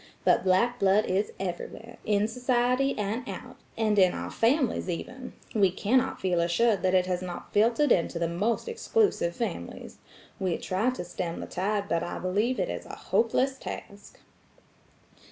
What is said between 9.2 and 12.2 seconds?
families. We try to stem the tide but I